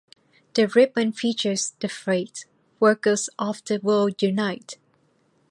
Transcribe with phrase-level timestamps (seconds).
[0.55, 2.47] The ribbon features the phrase
[2.79, 4.79] Workers of the World, Unite!